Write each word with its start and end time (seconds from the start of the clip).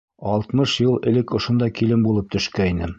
Алтмыш 0.31 0.71
йыл 0.85 0.95
элек 1.11 1.37
ошонда 1.41 1.71
килен 1.81 2.09
булып 2.09 2.35
төшкәйнем. 2.37 2.89